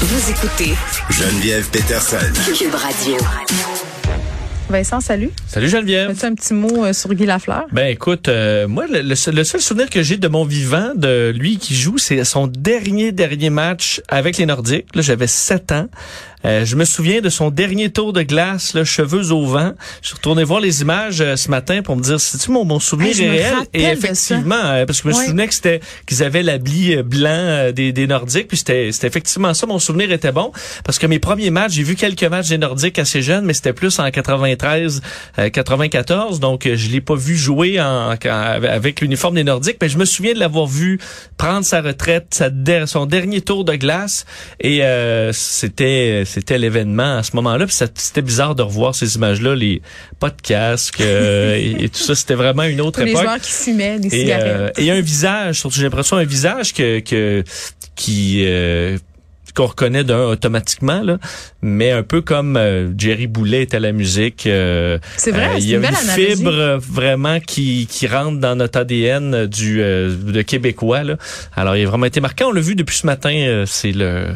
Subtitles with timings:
[0.00, 0.74] Vous écoutez
[1.10, 2.18] Geneviève Peterson.
[2.56, 3.16] Cube Radio.
[4.70, 5.30] Vincent, salut.
[5.48, 6.10] Salut Geneviève.
[6.10, 7.66] As-tu un petit mot euh, sur Guy Lafleur?
[7.72, 10.92] Ben écoute, euh, moi le, le seul le seul souvenir que j'ai de mon vivant,
[10.94, 14.94] de lui qui joue, c'est son dernier dernier match avec les Nordiques.
[14.94, 15.88] Là, j'avais 7 ans.
[16.48, 19.72] Euh, je me souviens de son dernier tour de glace, là, cheveux au vent.
[20.02, 22.80] Je suis retourné voir les images euh, ce matin pour me dire, c'est-tu mon, mon
[22.80, 23.54] souvenir Hey, est réel?
[23.74, 27.28] Et effectivement, euh, parce que je me souvenais que c'était qu'ils avaient l'habit euh, blanc
[27.30, 29.66] euh, des, des Nordiques, puis c'était c'était effectivement ça.
[29.66, 30.50] Mon souvenir était bon
[30.84, 33.72] parce que mes premiers matchs, j'ai vu quelques matchs des Nordiques assez jeunes, mais c'était
[33.74, 35.02] plus en 93,
[35.38, 39.76] euh, 94, donc euh, je l'ai pas vu jouer en, en- avec l'uniforme des Nordiques,
[39.82, 40.98] mais je me souviens de l'avoir vu
[41.36, 42.48] prendre sa retraite, sa
[42.86, 44.24] son dernier tour de glace,
[44.60, 47.66] et euh, c'était c'était l'événement à ce moment-là.
[47.68, 49.82] C'était bizarre de revoir ces images-là, les
[50.20, 52.14] pas de casque euh, et, et tout ça.
[52.14, 53.22] C'était vraiment une autre les époque.
[53.22, 54.46] joueurs qui fumaient des Et, cigarettes.
[54.46, 57.44] euh, et un visage, surtout j'ai l'impression un visage que, que
[57.96, 58.96] qui euh,
[59.54, 61.18] qu'on reconnaît d'un automatiquement là,
[61.62, 64.46] mais un peu comme euh, Jerry Boulet est à la musique.
[64.46, 65.84] euh, C'est vrai, euh, il y a une
[66.36, 71.16] fibre euh, vraiment qui qui rentre dans notre ADN du euh, de québécois là.
[71.56, 72.48] Alors il a vraiment été marquant.
[72.50, 73.32] On l'a vu depuis ce matin.
[73.32, 74.26] euh, c'est le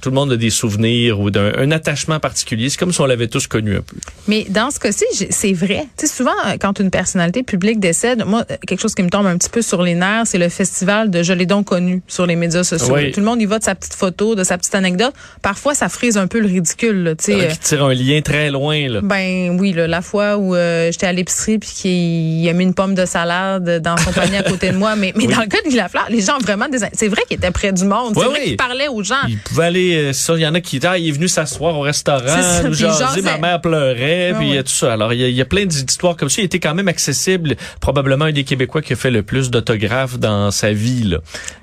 [0.00, 2.68] tout le monde a des souvenirs ou d'un un attachement particulier.
[2.68, 3.96] C'est comme si on l'avait tous connu un peu.
[4.28, 5.86] Mais dans ce cas-ci, c'est vrai.
[5.96, 9.10] Tu sais, souvent, euh, quand une personnalité publique décède, moi, euh, quelque chose qui me
[9.10, 12.02] tombe un petit peu sur les nerfs, c'est le festival de Je l'ai donc connu
[12.08, 12.94] sur les médias sociaux.
[12.94, 13.12] Oui.
[13.12, 15.14] Tout le monde y va de sa petite photo, de sa petite anecdote.
[15.42, 17.02] Parfois, ça frise un peu le ridicule.
[17.02, 19.00] là, Tu sais, Euh, euh, qui tire un lien très loin là.
[19.02, 22.74] Ben oui, là, la fois où euh, j'étais à l'épicerie puis qu'il a mis une
[22.74, 24.96] pomme de salade dans son panier à côté de moi.
[24.96, 25.34] Mais, mais Oui.
[25.34, 26.78] dans le cas de Guy Lafleur, les gens vraiment des...
[26.92, 28.12] C'est vrai qu'il était près du monde.
[28.16, 29.14] Oui, c'est vrai qu'il parlait aux gens.
[29.28, 31.80] Il pouvait aller, euh, il y en a qui ah, il est venu s'asseoir au
[31.80, 34.92] restaurant, ça, nous jaser, ma mère pleurait, Ah puis euh, tout ça.
[34.92, 36.42] Alors, il y, a, il y a plein d'histoires comme ça.
[36.42, 40.18] Il était quand même accessible, probablement un des Québécois qui a fait le plus d'autographes
[40.18, 41.04] dans sa vie.
[41.04, 41.18] Là.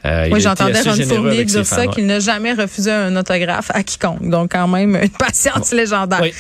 [0.06, 4.30] Euh, Oui, j'entendais Ron Fournier dire ça, qu'il n'a jamais refusé un autographe à quiconque.
[4.30, 6.22] Donc, quand même, une patience légendaire.
[6.22, 6.34] Oui.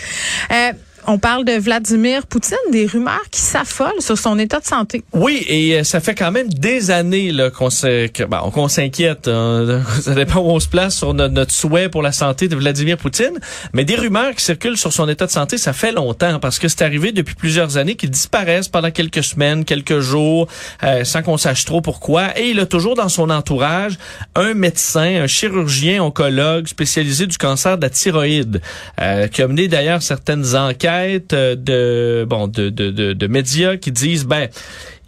[0.51, 0.71] Euh,
[1.07, 5.03] on parle de Vladimir Poutine, des rumeurs qui s'affolent sur son état de santé.
[5.13, 9.27] Oui, et euh, ça fait quand même des années là, qu'on s'inquiète.
[9.27, 9.81] hein.
[10.01, 12.97] ça dépend où on se place sur notre, notre souhait pour la santé de Vladimir
[12.97, 13.39] Poutine.
[13.73, 16.67] Mais des rumeurs qui circulent sur son état de santé, ça fait longtemps parce que
[16.67, 20.47] c'est arrivé depuis plusieurs années qu'il disparaisse pendant quelques semaines, quelques jours,
[20.83, 22.37] euh, sans qu'on sache trop pourquoi.
[22.37, 23.97] Et il a toujours dans son entourage
[24.35, 28.61] un médecin, un chirurgien oncologue spécialisé du cancer de la thyroïde,
[28.99, 30.90] euh, qui a mené d'ailleurs certaines enquêtes
[31.33, 34.47] euh, de bon de, de, de, de médias qui disent ben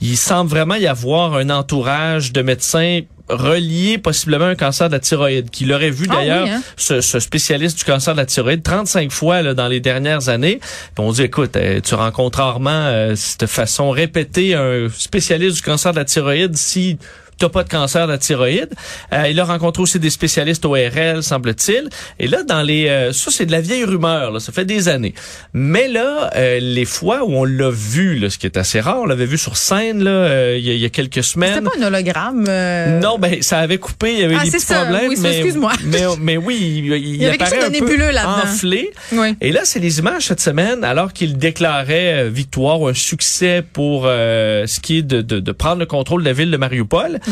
[0.02, 4.94] il semble vraiment y avoir un entourage de médecins reliés possiblement à un cancer de
[4.94, 6.62] la thyroïde, qui l'aurait vu Ah d'ailleurs, oui, hein?
[6.76, 10.60] ce, ce spécialiste du cancer de la thyroïde, 35 fois là, dans les dernières années.
[10.60, 15.62] Puis on dit, écoute, euh, tu rencontres rarement euh, de façon répétée un spécialiste du
[15.62, 16.98] cancer de la thyroïde si
[17.44, 18.70] t'as pas de cancer de la thyroïde.
[19.12, 21.90] Euh, il a rencontré aussi des spécialistes ORL, semble-t-il.
[22.20, 24.88] Et là, dans les, euh, ça c'est de la vieille rumeur, là, ça fait des
[24.88, 25.14] années.
[25.54, 29.00] Mais là, euh, les fois où on l'a vu, là, ce qui est assez rare,
[29.02, 31.28] on l'avait vu sur scène là, euh, il y, a- il y a quelques C'était
[31.48, 31.64] semaine.
[31.64, 32.46] pas un hologramme.
[32.48, 34.82] euh, Non, ben ça avait coupé, il y avait Ah, des petits ça.
[34.86, 35.10] problèmes.
[35.10, 35.72] Oui, mais, excuse-moi.
[35.86, 38.44] mais, mais oui, il, il, y avait quelque chose de un peu nébuleux là-dedans.
[38.52, 38.92] enflé.
[39.12, 39.36] Oui.
[39.42, 44.04] Et là, c'est les images cette semaine, alors qu'il déclarait victoire ou un succès pour
[44.06, 47.20] euh, ce qui est de, de, de prendre le contrôle de la ville de Mariupol.
[47.28, 47.32] Mm.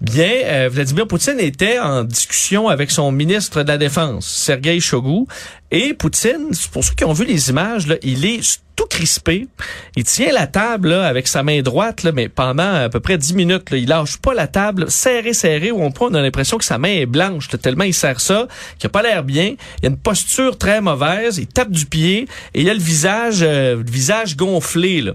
[0.00, 5.26] Bien, euh, Vladimir Poutine était en discussion avec son ministre de la Défense, Sergei Shoigu.
[5.78, 8.40] Et Poutine, pour ceux qui ont vu les images, il est
[8.76, 9.48] tout crispé.
[9.96, 13.34] Il tient la table avec sa main droite, là, mais pendant à peu près 10
[13.34, 13.70] minutes.
[13.70, 16.76] Là, il lâche pas la table, serré, serré, où on, on a l'impression que sa
[16.76, 18.46] main est blanche, tellement il serre ça,
[18.78, 19.54] qu'il a pas l'air bien.
[19.82, 23.38] Il a une posture très mauvaise, il tape du pied, et il a le visage,
[23.40, 25.00] euh, le visage gonflé.
[25.00, 25.12] Là.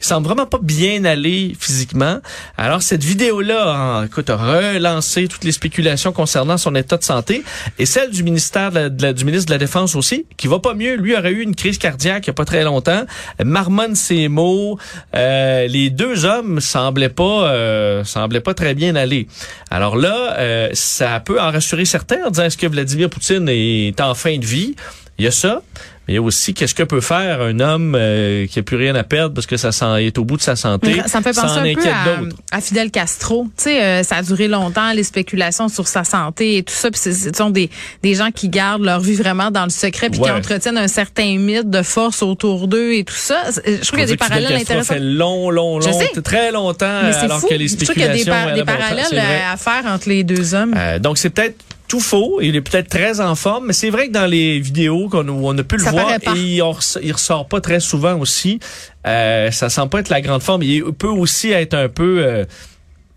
[0.00, 2.18] Il semble vraiment pas bien aller physiquement.
[2.58, 7.44] Alors cette vidéo-là, écoute, a relancé toutes les spéculations concernant son état de santé,
[7.78, 10.03] et celle du ministère du ministre de la Défense aussi,
[10.36, 10.94] qui va pas mieux.
[10.96, 13.04] Lui aurait eu une crise cardiaque il y a pas très longtemps.
[13.44, 14.78] Marmonne ses mots.
[15.14, 19.26] Euh, les deux hommes semblaient pas euh, semblaient pas très bien aller.
[19.70, 24.14] Alors là, euh, ça peut en rassurer certains en disant que Vladimir Poutine est en
[24.14, 24.74] fin de vie?
[25.18, 25.62] Il y a ça.
[26.06, 28.76] Mais il y a aussi qu'est-ce que peut faire un homme euh, qui a plus
[28.76, 31.00] rien à perdre parce que ça s'en- est au bout de sa santé.
[31.06, 33.46] Ça me fait penser en un peu à, Fidel Castro.
[33.56, 36.90] Tu sais, euh, ça a duré longtemps, les spéculations sur sa santé et tout ça.
[36.90, 37.70] Puis c'est- ce sont des,
[38.02, 40.26] des gens qui gardent leur vie vraiment dans le secret puis Ouais.
[40.26, 43.42] qui entretiennent un certain mythe de force autour d'eux et tout ça.
[43.64, 44.94] Je trouve qu'il y a des que Fidel parallèles Castro intéressants.
[44.94, 47.46] fait long, long, long, très longtemps, alors fou.
[47.48, 50.10] que les Je trouve qu'il y a des, spéculations par- des parallèles à faire entre
[50.10, 50.74] les deux hommes.
[50.76, 51.56] Euh, donc c'est peut-être
[51.94, 52.40] tout faux.
[52.42, 55.56] Il est peut-être très en forme, mais c'est vrai que dans les vidéos qu'on on
[55.56, 58.58] a pu le Ça voir, et il ressort pas très souvent aussi.
[59.06, 60.64] Euh, ça semble pas être la grande forme.
[60.64, 62.18] Il peut aussi être un peu.
[62.18, 62.44] euh,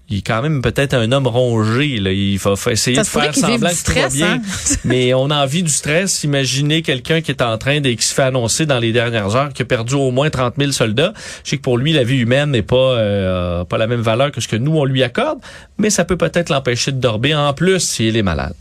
[0.10, 1.98] il est quand même peut-être un homme rongé.
[1.98, 2.12] Là.
[2.14, 4.34] Il va, essayer de faire semblant que tout va bien.
[4.36, 4.42] hein?
[4.86, 6.24] Mais on a envie du stress.
[6.24, 9.52] Imaginez quelqu'un qui est en train de, qui se fait annoncer dans les dernières heures
[9.52, 11.14] qu'il a perdu au moins 30 000 soldats.
[11.44, 14.32] Je sais que pour lui, la vie humaine n'est pas euh, pas la même valeur
[14.32, 15.40] que ce que nous on lui accorde,
[15.78, 18.54] mais ça peut peut-être l'empêcher de dormir en plus s'il est malade.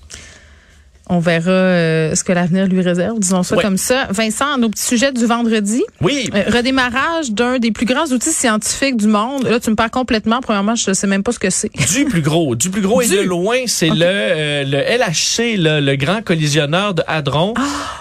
[1.09, 3.63] On verra euh, ce que l'avenir lui réserve, disons ça Ouais.
[3.63, 4.09] comme ça.
[4.11, 5.83] Vincent, nos petits sujets du vendredi.
[6.01, 9.45] Oui, Euh, redémarrage d'un des plus grands outils scientifiques du monde.
[9.45, 10.41] Là, tu me parles complètement.
[10.41, 11.71] Premièrement, je ne sais même pas ce que c'est.
[11.95, 15.81] Du plus gros, du plus gros et de loin, c'est le euh, le LHC, le,
[15.81, 17.55] le grand collisionneur de Hadron,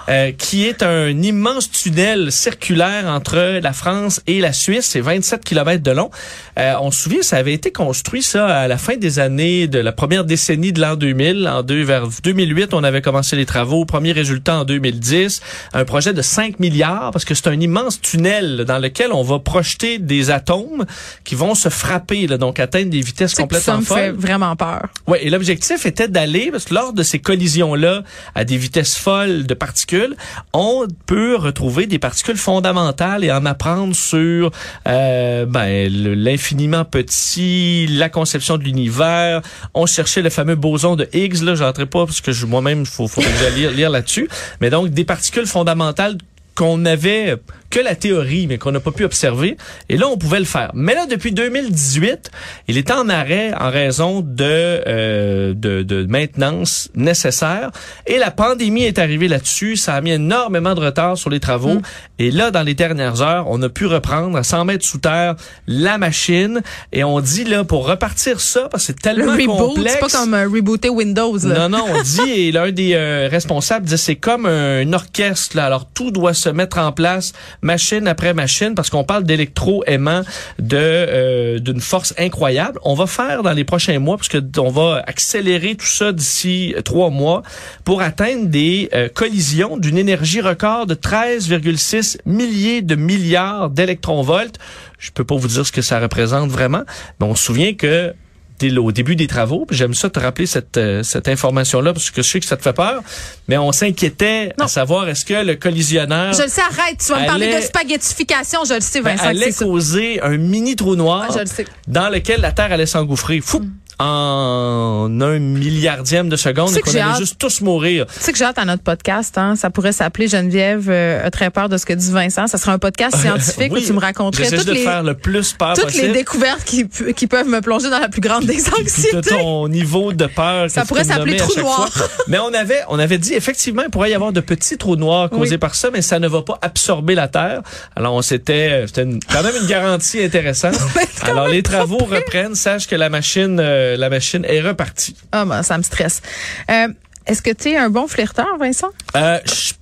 [0.08, 0.32] Ah.
[0.38, 4.86] qui est un immense tunnel circulaire entre la France et la Suisse.
[4.86, 6.10] C'est 27 km de long.
[6.58, 9.92] On se souvient, ça avait été construit ça à la fin des années de la
[9.92, 11.48] première décennie de l'an 2000.
[11.48, 13.86] En deux, vers 2008, on avait commencé les travaux.
[13.86, 15.42] Premier résultat en 2010,
[15.74, 19.40] un projet de 5 milliards parce que c'est un immense tunnel dans lequel on va
[19.40, 20.86] projeter des atomes
[21.24, 24.12] qui vont se frapper, là, donc atteindre des vitesses sais que ça complètement me fait
[24.12, 24.20] folles.
[24.20, 24.90] vraiment peur.
[25.08, 28.04] Ouais, et l'objectif était d'aller, parce que lors de ces collisions-là,
[28.34, 30.16] à des vitesses folles de particules,
[30.54, 34.52] on peut retrouver des particules fondamentales et en apprendre sur
[34.88, 39.42] euh, ben, l'infiniment petit, la conception de l'univers.
[39.74, 43.22] On cherchait le fameux boson de Higgs, là, j'entrais pas parce que moi-même, faut, faut
[43.22, 44.30] j'aille lire, lire là-dessus.
[44.62, 46.18] Mais donc, des particules fondamentales
[46.56, 47.36] qu'on n'avait
[47.70, 49.58] que la théorie, mais qu'on n'a pas pu observer.
[49.90, 50.72] Et là, on pouvait le faire.
[50.74, 52.32] Mais là, depuis 2018,
[52.68, 57.72] il est en arrêt en raison de, euh, de, de maintenance nécessaire.
[58.08, 59.76] Et la pandémie est arrivée là-dessus.
[59.76, 61.82] Ça a mis énormément de retard sur les travaux.
[62.20, 65.36] Et là, dans les dernières heures, on a pu reprendre à 100 mètres sous terre
[65.68, 66.62] la machine.
[66.94, 69.94] Et on dit, là, pour repartir ça, parce que c'est Le tellement reboot, complexe.
[69.94, 71.38] c'est pas comme un rebooter Windows.
[71.44, 71.68] Là.
[71.68, 75.66] Non, non, on dit, et l'un des euh, responsables dit, c'est comme un orchestre, là.
[75.66, 80.22] Alors, tout doit se mettre en place, machine après machine, parce qu'on parle d'électro-aimant
[80.60, 82.80] de euh, d'une force incroyable.
[82.84, 86.74] On va faire dans les prochains mois, parce que on va accélérer tout ça d'ici
[86.78, 87.44] euh, trois mois,
[87.84, 94.58] pour atteindre des euh, collisions d'une énergie record de 13,6 milliers de milliards d'électronvolts.
[95.00, 96.84] Je peux pas vous dire ce que ça représente vraiment,
[97.20, 98.14] mais on se souvient que
[98.60, 102.22] dès au début des travaux, j'aime ça te rappeler cette, euh, cette information-là, parce que
[102.22, 103.02] je sais que ça te fait peur,
[103.48, 106.98] mais on s'inquiétait à savoir est-ce que le collisionneur Je le sais, arrête.
[107.06, 108.64] Tu vas me parler de spaghettification.
[108.68, 109.24] Je le sais, ben, Vincent.
[109.24, 109.66] que allait c'est ça.
[109.66, 111.66] causer un mini trou noir Ah, je le sais.
[111.88, 113.42] dans lequel la Terre allait s'engouffrer.
[113.42, 113.66] Fou!
[114.00, 117.18] En un milliardième de seconde et qu'on allait hâte.
[117.20, 118.06] juste tous mourir.
[118.08, 119.56] Tu sais que j'ai hâte à notre podcast, hein?
[119.56, 122.48] Ça pourrait s'appeler Geneviève euh, a très peur de ce que dit Vincent.
[122.48, 125.14] Ça sera un podcast scientifique Oui, où tu me raconterais toutes de les, faire le
[125.14, 126.08] plus peur toutes possible.
[126.08, 129.30] les découvertes qui, qui peuvent me plonger dans la plus grande des Puis de anxiétés.
[129.30, 130.70] ton niveau de peur.
[130.70, 131.90] Ça pourrait s'appeler trou noir.
[132.28, 135.30] Mais on avait, on avait dit effectivement, il pourrait y avoir de petits trous noirs
[135.30, 135.58] causés Oui.
[135.58, 137.62] par ça, mais ça ne va pas absorber la Terre.
[137.96, 140.76] Alors on s'était, c'était une- quand même une garantie intéressante.
[141.24, 142.56] Alors les travaux reprennent.
[142.56, 145.16] Sache que la machine, euh, la machine est repartie.
[145.32, 146.22] Ah, ben, ça me stresse.
[146.70, 146.88] Euh,
[147.28, 148.90] Est-ce que tu es un bon flirteur, Vincent?
[149.16, 149.74] Euh, je-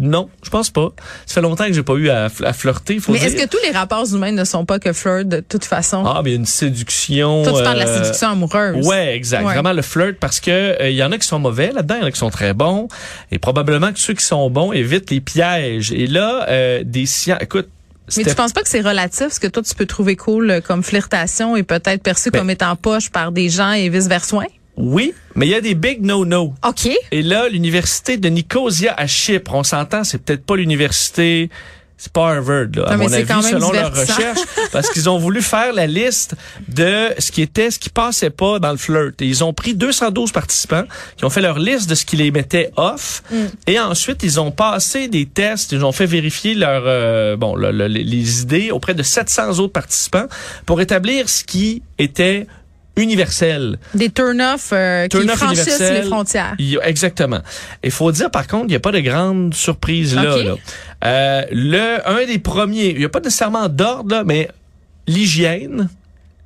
[0.00, 0.88] non, je pense pas.
[1.26, 2.98] Ça fait longtemps que j'ai pas eu à, à flirter.
[2.98, 5.64] Faut Mais est-ce que tous les rapports humains ne sont pas que flirt de toute
[5.64, 6.02] façon?
[6.04, 7.44] ah, mais une séduction.
[7.44, 8.84] Toi, tu parles de la euh, séduction amoureuse.
[8.84, 9.44] Ouais, exact.
[9.44, 9.52] Ouais.
[9.54, 12.00] Vraiment le flirt parce que euh, il y en a qui sont mauvais là-dedans, il
[12.00, 12.88] y en a qui sont très bons
[13.30, 15.92] et probablement que ceux qui sont bons évitent les pièges.
[15.92, 17.68] Et là, euh, des sciences, écoute,
[18.16, 20.60] Mais tu penses pas que c'est relatif, ce que toi, tu peux trouver cool euh,
[20.60, 24.38] comme flirtation et peut-être perçu Ben- comme étant poche par des gens et vice-versa?
[24.76, 26.52] oui, mais il y a des big no-no.
[26.66, 26.88] OK.
[27.10, 31.48] Et là, l'université de Nicosia à Chypre, on s'entend, c'est peut-être pas l'université,
[31.98, 34.40] c'est pas Harvard, là, à Non, mon avis, selon leurs recherches,
[34.72, 36.34] parce qu'ils ont voulu faire la liste
[36.68, 39.20] de ce qui était, ce qui passait pas dans le flirt.
[39.22, 40.84] Et ils ont pris 212 participants
[41.16, 43.22] qui ont fait leur liste de ce qui les mettait off.
[43.30, 43.36] Mm.
[43.66, 47.72] Et ensuite, ils ont passé des tests, ils ont fait vérifier leur, euh, bon, le-
[47.72, 50.26] le- les idées auprès de 700 autres participants
[50.66, 52.46] pour établir ce qui était
[52.96, 53.78] universel.
[53.94, 56.54] Des turn-off euh, qui franchissent les frontières.
[56.58, 57.40] Y exactement.
[57.84, 60.36] Il faut dire par contre, il n'y a pas de grande surprise là.
[60.36, 60.54] Là.
[61.04, 64.48] Euh, le un des premiers, il n'y a pas nécessairement d'ordre là, mais
[65.06, 65.88] l'hygiène.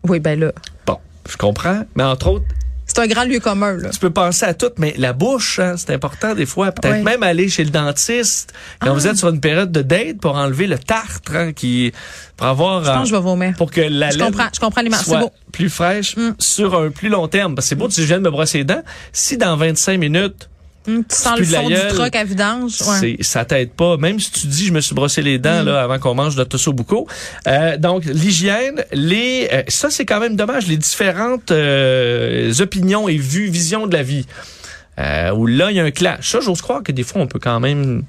[0.05, 0.53] Oui, ben là.
[0.87, 2.47] Bon, je comprends, mais entre autres,
[2.93, 3.91] C'est un grand lieu commun, là.
[3.91, 6.73] tu peux penser à tout, mais la bouche, hein, c'est important des fois.
[6.73, 7.03] Peut-être Oui.
[7.05, 8.95] même aller chez le dentiste quand Ah.
[8.95, 11.93] vous êtes sur une période de date pour enlever le tartre, hein, qui
[12.37, 13.55] pour avoir Je pense que je vais vomir.
[13.57, 15.01] pour que la Je laine comprends, je comprends l'image.
[15.01, 15.31] C'est soit beau.
[15.53, 16.31] plus fraîche Mm.
[16.39, 17.55] sur un plus long terme.
[17.55, 18.83] Parce que c'est beau si je viens de me brosser les dents.
[19.13, 20.49] Si dans 25 minutes,
[20.89, 22.81] Hum, tu sens le de fond du troc à vidange.
[22.83, 23.17] Ouais.
[23.21, 23.99] ça t'aide pas.
[23.99, 25.67] Même si tu dis je me suis brossé les dents Mm.
[25.67, 27.07] là avant qu'on mange notre au bucco.
[27.47, 33.17] Euh, donc l'hygiène, les euh, ça c'est quand même dommage les différentes euh, opinions et
[33.19, 34.27] vues, visions de la vie.
[35.35, 36.31] Où là il y a un clash.
[36.33, 38.03] Ça j'ose croire que des fois on peut quand même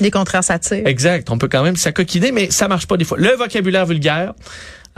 [0.00, 0.86] Les contraires s'attirent.
[0.86, 3.18] exact, on peut quand même s'acoquiner mais ça marche pas des fois.
[3.18, 4.32] Le vocabulaire vulgaire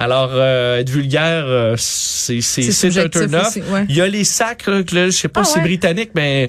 [0.01, 3.57] Alors, euh, être vulgaire, euh, c'est c'est un turn-off.
[3.71, 3.85] ouais.
[3.89, 5.65] Il y a les sacs, là, que là, je sais pas Ah si c'est ouais.
[5.65, 6.49] britannique, mais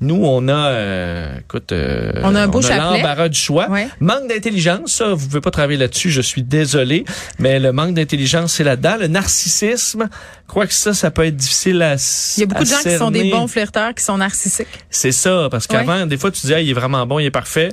[0.00, 2.78] nous, on a, euh, écoute, euh, On a un beau chapelet.
[2.98, 3.68] l'embarras du choix.
[3.70, 3.88] Ouais.
[4.00, 7.04] Manque d'intelligence, ça, vous pouvez pas travailler là-dessus, je suis désolé,
[7.38, 8.96] mais le manque d'intelligence, c'est là-dedans.
[9.00, 10.08] Le narcissisme,
[10.42, 11.96] je crois que ça, ça peut être difficile à
[12.36, 14.68] Il y a beaucoup de gens qui sont des bons flirteurs, qui sont narcissiques.
[14.90, 17.30] C'est ça, parce qu'avant, des fois, tu disais, ah, il est vraiment bon, il est
[17.30, 17.70] parfait.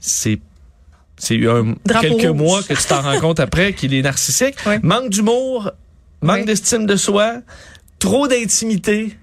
[0.00, 0.38] C'est
[1.22, 1.38] c'est
[2.00, 4.56] quelques mois que tu t'en rends compte après qu'il est narcissique.
[4.66, 4.80] Ouais.
[4.82, 5.70] Manque d'humour,
[6.20, 7.34] manque d'estime de soi,
[8.00, 9.16] trop d'intimité.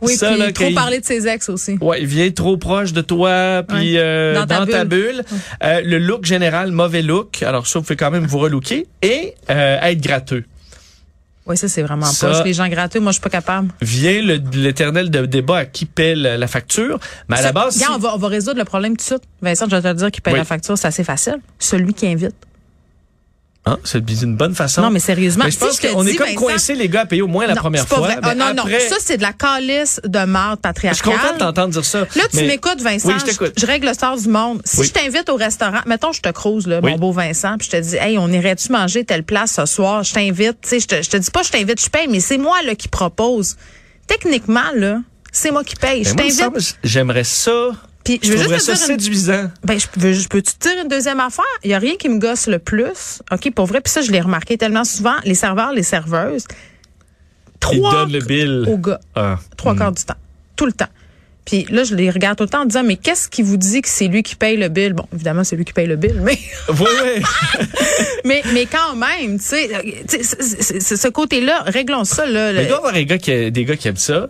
[0.00, 1.78] Oui, Ça, puis là, trop parler de ses ex aussi.
[1.80, 4.00] Ouais, il vient trop proche de toi, puis Ouais.
[4.00, 5.22] euh, Dans ta bulle.
[5.62, 7.42] Euh, le look général, mauvais look.
[7.44, 8.86] Alors ça, vous pouvez quand même vous relooker.
[9.02, 10.44] Et euh, être gratteux.
[11.46, 12.44] Oui, ça, c'est vraiment Ça- poche.
[12.44, 13.68] Les gens gratteux, moi, je suis pas capable.
[13.80, 17.00] Vient le- l'éternel de- débat à qui paie la, la facture.
[17.28, 19.22] Mais à la base, si- on, va, on va résoudre le problème tout de suite.
[19.40, 20.38] Vincent, je vais te dire qui paye Oui.
[20.38, 21.38] la facture, c'est assez facile.
[21.58, 22.34] Celui qui invite.
[23.64, 24.82] Ah, c'est une bonne façon.
[24.82, 27.06] Non, mais sérieusement, Mais je si pense qu'on est comme Vincent, coincé les gars à
[27.06, 27.98] payer au moins la non, première fois.
[28.00, 28.16] vrai.
[28.20, 31.12] Ah, non, non, ça, c'est de la calice de marde je suis patriarcale.
[31.12, 32.00] content de t'entendre dire ça.
[32.00, 33.08] Là, tu mais- m'écoutes, Vincent.
[33.10, 33.52] Oui, je t'écoute.
[33.56, 34.60] je, je règle le sort du monde.
[34.64, 34.86] Si Oui.
[34.88, 36.90] je t'invite au restaurant, mettons, je te crouse, là, Oui.
[36.90, 40.02] mon beau Vincent, puis je te dis, hey, on irait-tu manger telle place ce soir?
[40.02, 40.60] Je t'invite.
[40.62, 42.56] Tu sais, je te, je te dis pas, je t'invite, je paye, mais c'est moi,
[42.64, 43.56] là, qui propose.
[44.08, 44.98] Techniquement, là,
[45.30, 46.02] c'est moi qui paye.
[46.04, 46.78] Je t'invite.
[46.82, 47.70] J'aimerais ça.
[48.04, 49.50] Puis je veux juste te ça dire une- séduisant.
[49.64, 51.44] Ben, je peux, je peux te dire une deuxième affaire?
[51.62, 53.22] Il y a rien qui me gosse le plus.
[53.30, 53.80] OK, pour vrai.
[53.80, 55.14] Puis ça, je l'ai remarqué tellement souvent.
[55.24, 56.44] Les serveurs, les serveuses.
[56.50, 58.64] Ils Trois donnent le bill.
[58.68, 58.98] au gars.
[59.14, 59.38] Ah.
[59.56, 60.16] Trois quarts du temps.
[60.56, 60.88] Tout le temps.
[61.44, 63.82] Puis là, je les regarde tout le temps en disant, mais qu'est-ce qui vous dit
[63.82, 64.92] que c'est lui qui paye le bill?
[64.92, 67.22] Bon, évidemment, c'est lui qui paye le bill, mais, Oui, oui.
[68.24, 69.68] mais, mais quand même, tu sais,
[70.96, 72.52] ce côté-là, réglons ça, là.
[72.52, 74.28] Mais il doit y avoir des gars qui, des gars qui aiment ça.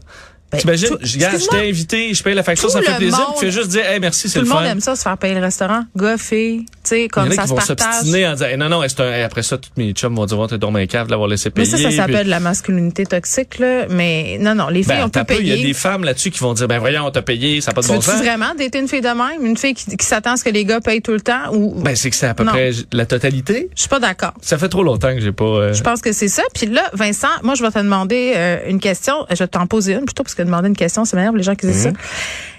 [0.52, 3.18] Ben, T'imagines, je, t'ai invité, je paye la facture, ça me fait le plaisir.
[3.18, 4.70] monde- Tu fais juste dire, hey, merci, c'est tout le le monde fun.
[4.70, 5.84] aime ça, se faire payer le restaurant.
[5.96, 7.98] Gars, fille, sais, Il y comme en a ça qui se vont partage.
[8.00, 10.58] en disant, eh, non, non, un- après ça, tous mes chums vont dire, oh, t'es
[10.58, 11.76] dans un cave de l'avoir laissé Mais payer.
[11.76, 13.86] ça, ça puis- s'appelle la masculinité toxique, là.
[13.90, 15.66] Mais non, non, les filles, Ben, on peut t'as peu, il y a payer.
[15.66, 17.86] des femmes là-dessus qui vont dire, ben voyons, on t'a payé, ça n'a pas de
[17.86, 18.20] Tu bon sens.
[18.20, 19.44] vraiment dater une fille de même?
[19.44, 21.52] Une fille qui, qui s'attend à ce que les gars payent tout le temps?
[21.52, 22.52] Ou Ben, c'est que c'est à peu Non.
[22.52, 23.68] près la totalité.
[23.74, 24.32] je suis pas d'accord.
[24.40, 25.44] Ça fait trop longtemps que j'ai pas.
[25.44, 26.42] euh, Je pense que c'est ça.
[26.54, 29.14] Puis là, Vincent, moi, je vais te demander euh, une question.
[29.30, 31.42] Je vais t'en poser une plutôt parce que demander une question, c'est meilleur pour les
[31.44, 31.94] gens qui disent Mhm.
[31.94, 31.98] ça.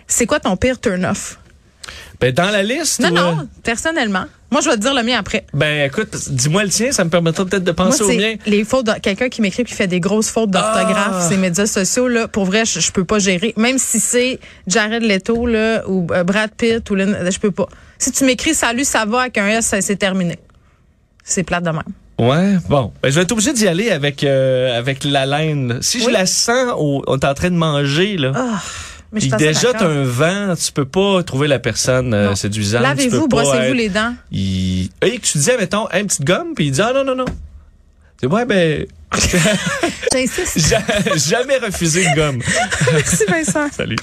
[0.07, 1.37] C'est quoi ton pire turn-off?
[2.23, 2.99] Ben, dans la liste.
[3.01, 4.25] Non, ou, euh, non, personnellement.
[4.51, 5.45] Moi, je vais te dire le mien après.
[5.53, 8.35] Ben, écoute, dis-moi le tien, ça me permettra peut-être de Moi, penser au mien.
[8.45, 8.85] les fautes.
[8.85, 11.27] de- Quelqu'un qui m'écrit qui fait des grosses fautes d'orthographe, Ah.
[11.27, 12.27] ces médias sociaux là.
[12.27, 13.53] Pour vrai, je, je peux pas gérer.
[13.57, 17.67] Même si c'est Jared Leto là ou euh, Brad Pitt ou Lynn, je peux pas.
[17.97, 20.37] Si tu m'écris salut, ça va avec un S, c'est terminé.
[21.23, 21.81] C'est plate de même.
[22.19, 22.93] Ouais, bon.
[23.01, 25.79] Ben, je vais être obligé d'y aller avec euh, avec la laine.
[25.81, 28.31] Si je la sens, au- on est en train de manger, là.
[28.35, 28.61] Ah,
[29.13, 32.81] mais je déjà, t'as un vent, tu peux pas trouver la personne euh, séduisante.
[32.81, 34.13] Lavez-vous, brossez-vous être- les dents.
[34.31, 34.89] Il...
[35.01, 37.15] Et que tu disais, mettons, hey, une petite gomme, puis il dit, ah non, non,
[37.15, 37.25] non.
[38.19, 38.85] C'est ouais, ben,
[40.11, 40.59] J'insiste.
[40.69, 40.81] ja-
[41.15, 42.41] jamais refusé une gomme.
[42.93, 43.67] Merci Vincent.
[43.71, 43.95] Salut.